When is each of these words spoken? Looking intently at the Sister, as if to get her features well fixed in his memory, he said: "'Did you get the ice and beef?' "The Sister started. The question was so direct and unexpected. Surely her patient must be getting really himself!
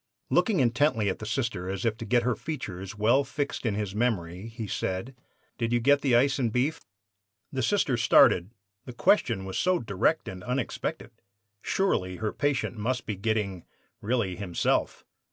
Looking 0.31 0.59
intently 0.61 1.09
at 1.09 1.19
the 1.19 1.27
Sister, 1.27 1.69
as 1.69 1.85
if 1.85 1.95
to 1.97 2.05
get 2.05 2.23
her 2.23 2.35
features 2.35 2.97
well 2.97 3.23
fixed 3.23 3.67
in 3.67 3.75
his 3.75 3.93
memory, 3.93 4.47
he 4.47 4.65
said: 4.65 5.15
"'Did 5.59 5.71
you 5.71 5.79
get 5.79 6.01
the 6.01 6.15
ice 6.15 6.39
and 6.39 6.51
beef?' 6.51 6.81
"The 7.51 7.61
Sister 7.61 7.97
started. 7.97 8.49
The 8.85 8.93
question 8.93 9.45
was 9.45 9.59
so 9.59 9.77
direct 9.77 10.27
and 10.27 10.43
unexpected. 10.43 11.11
Surely 11.61 12.15
her 12.15 12.33
patient 12.33 12.77
must 12.77 13.05
be 13.05 13.15
getting 13.15 13.63
really 14.01 14.35
himself! 14.35 15.03